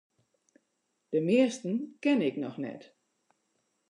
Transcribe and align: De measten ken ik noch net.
De 1.11 1.21
measten 1.21 1.95
ken 1.99 2.21
ik 2.21 2.35
noch 2.43 2.57
net. 2.57 2.83